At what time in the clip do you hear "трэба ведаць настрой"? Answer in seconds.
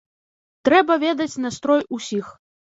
0.69-1.81